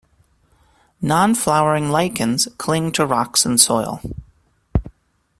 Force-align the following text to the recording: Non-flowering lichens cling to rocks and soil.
Non-flowering 0.99 1.91
lichens 1.91 2.47
cling 2.57 2.91
to 2.93 3.05
rocks 3.05 3.45
and 3.45 3.61
soil. 3.61 4.01